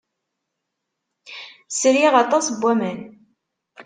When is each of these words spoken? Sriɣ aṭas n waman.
Sriɣ 1.79 2.13
aṭas 2.23 2.45
n 2.49 2.55
waman. 2.61 2.99